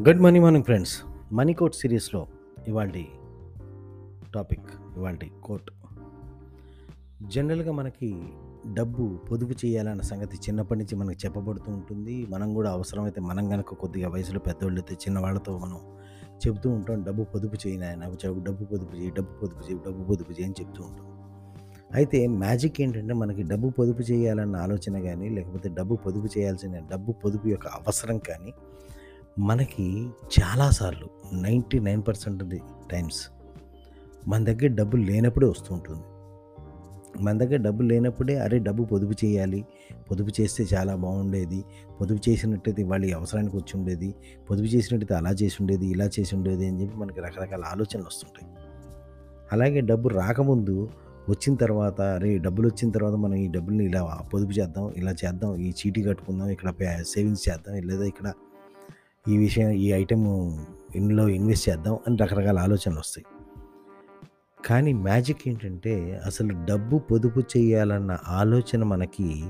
[0.00, 1.02] Good morning morning friends
[1.32, 2.26] money quote సిరీస్లో
[2.68, 2.90] ఇవాళ
[4.34, 5.70] topic ఇవాళ కోట్
[7.22, 8.22] జనరల్గా మనకి
[8.74, 12.26] డబ్బు పొదుపు చేయాలన్న సంగతి చిన్నప్పటి నుంచి మనకు చెప్పబడుతూ ఉంటుంది.
[12.26, 15.78] మనం కూడా అవసరమైతే మనం కనుక కొద్దిగా వయసులో పెద్దోళ్ళు అయితే చిన్నవాళ్ళతో మనం
[16.46, 20.44] చెబుతూ ఉంటాం డబ్బు పొదుపు చేయని ఆయన డబ్బు పొదుపు చేయి డబ్బు పొదుపు చేయి డబ్బు పొదుపు చేయి
[20.44, 21.06] అని చెప్తూ ఉంటాం.
[21.94, 27.48] అయితే మ్యాజిక్ ఏంటంటే మనకి డబ్బు పొదుపు చేయాలన్న ఆలోచన కానీ లేకపోతే డబ్బు పొదుపు చేయాల్సిన డబ్బు పొదుపు
[27.48, 28.54] యొక్క అవసరం కానీ
[29.40, 30.08] మనకి
[30.38, 32.42] చాలాసార్లు నైంటీ నైన్ పర్సెంట్
[32.90, 33.20] టైమ్స్
[34.28, 36.02] మన దగ్గర డబ్బులు లేనప్పుడే వస్తూ ఉంటుంది.
[37.22, 39.64] మన దగ్గర డబ్బులు లేనప్పుడే అరే డబ్బు పొదుపు చేయాలి
[40.10, 41.64] పొదుపు చేస్తే చాలా బాగుండేది
[42.00, 44.14] పొదుపు చేసినట్టయితే వాళ్ళ అవసరానికి వచ్చి ఉండేది
[44.50, 48.52] పొదుపు చేసినట్టయితే అలా చేసి ఉండేది ఇలా చేసి ఉండేది అని చెప్పి మనకి రకరకాల ఆలోచనలు వస్తుంటాయి.
[49.52, 50.88] అలాగే డబ్బు రాకముందు
[51.28, 55.70] వచ్చిన తర్వాత అరే డబ్బులు వచ్చిన తర్వాత మనం ఈ డబ్బుల్ని ఇలా పొదుపు చేద్దాం ఇలా చేద్దాం ఈ
[55.70, 58.32] చీటీ కట్టుకుందాం ఇక్కడ సేవింగ్స్ చేద్దాం లేదా ఇక్కడ
[59.28, 60.22] ఈ విషయం ఈ ఐటెం
[60.96, 63.24] ఇందులో ఇన్వెస్ట్ చేద్దాం అని రకరకాల ఆలోచనలు వస్తాయి.
[64.66, 69.44] కానీ మ్యాజిక్ ఏంటంటే అసలు డబ్బు పొదుపు చేయాలన్న ఆలోచన మనకి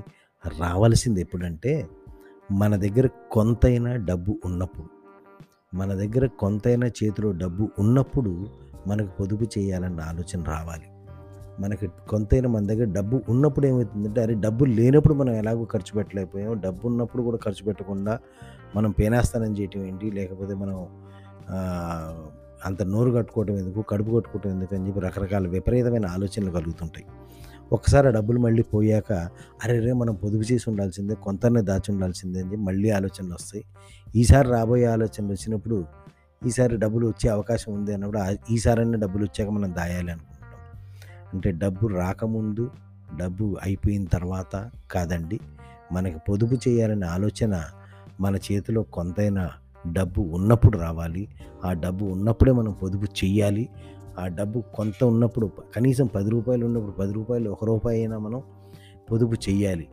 [0.59, 1.87] రావాల్సింది ఎప్పుడంటే
[2.51, 4.89] మన దగ్గర కొంతైనా డబ్బు ఉన్నప్పుడు.
[5.73, 8.47] మన దగ్గర కొంతైనా చేతిలో డబ్బు ఉన్నప్పుడు
[8.87, 10.90] మనకు పొదుపు చేయాలన్న ఆలోచన రావాలి.
[11.61, 16.59] మనకి కొంతైనా మన దగ్గర డబ్బు ఉన్నప్పుడు ఏమవుతుందంటే అరే డబ్బు లేనప్పుడు మనం ఎలాగో ఖర్చు పెట్టలేకపోయాం.
[16.59, 18.19] డబ్బు ఉన్నప్పుడు కూడా ఖర్చు పెట్టకుండా
[18.75, 20.11] మనం పేనాస్తానం చేయటం ఏంటి?
[20.11, 20.85] లేకపోతే మనం
[22.65, 23.81] అంత నోరు కట్టుకోవటం ఎందుకు?
[23.81, 24.75] కడుపు కట్టుకోవటం ఎందుకు?
[24.75, 27.05] అని చెప్పి రకరకాల విపరీతమైన ఆలోచనలు కలుగుతుంటాయి.
[27.73, 29.13] ఒకసారి ఆ డబ్బులు మళ్ళీ పోయాక
[29.63, 33.65] అరే రే మనం పొదుపు చేసి ఉండాల్సిందే కొంతనే దాచి ఉండాల్సిందే అని చెప్పి మళ్ళీ ఆలోచనలు వస్తాయి.
[34.15, 35.85] ఈసారి రాబోయే ఆలోచనలు వచ్చినప్పుడు
[36.45, 40.30] ఈసారి డబ్బులు వచ్చే అవకాశం ఉంది అన్నప్పుడు ఈసారి ఈసారైనా డబ్బులు వచ్చాక మనం దాయాలి అనుకుంటాం.
[41.33, 42.71] అంటే డబ్బు రాకముందు
[43.17, 45.39] డబ్బు అయిపోయిన తర్వాత కాదండి.
[45.91, 47.63] మనకి పొదుపు చేయాలనే ఆలోచన
[48.19, 49.49] మన చేతిలో కొంతైనా
[49.91, 51.27] డబ్బు ఉన్నప్పుడు రావాలి.
[51.65, 53.69] ఆ డబ్బు ఉన్నప్పుడే మనం పొదుపు చేయాలి
[54.19, 58.43] ఆ డబ్బు కొంత ఉన్నప్పుడు కనీసం పది రూపాయలు ఉన్నప్పుడు పది రూపాయలు ఒక రూపాయి అయినా మనం
[59.11, 59.87] పొదుపు చేయాలి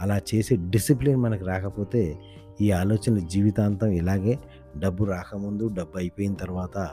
[0.00, 2.18] అలా చేసే డిసిప్లిన్ మనకు రాకపోతే
[2.60, 4.38] ఈ ఆలోచన జీవితాంతం ఇలాగే
[4.78, 6.88] డబ్బు రాకముందు డబ్బు అయిపోయిన తర్వాత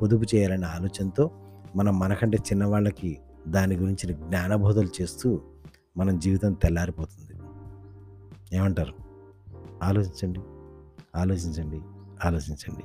[0.00, 1.30] పొదుపు చేయాలనే ఆలోచనతో
[1.76, 3.18] మనం మనకంటే చిన్నవాళ్ళకి
[3.48, 5.40] దాని గురించి జ్ఞానబోధలు చేస్తూ
[5.96, 7.40] మన జీవితం తెల్లారిపోతుంది.
[8.56, 8.92] ఏమంటారు?
[9.82, 10.40] ఆలోచించండి.
[11.16, 11.80] ఆలోచించండి.
[12.24, 12.84] ఆలోచించండి.